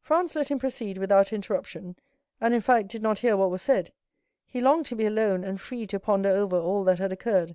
Franz 0.00 0.34
let 0.34 0.48
him 0.50 0.58
proceed 0.58 0.96
without 0.96 1.30
interruption, 1.30 1.94
and, 2.40 2.54
in 2.54 2.60
fact, 2.62 2.88
did 2.88 3.02
not 3.02 3.18
hear 3.18 3.36
what 3.36 3.50
was 3.50 3.60
said; 3.60 3.92
he 4.46 4.62
longed 4.62 4.86
to 4.86 4.96
be 4.96 5.04
alone, 5.04 5.44
and 5.44 5.60
free 5.60 5.86
to 5.86 6.00
ponder 6.00 6.30
over 6.30 6.56
all 6.56 6.84
that 6.84 6.98
had 6.98 7.12
occurred. 7.12 7.54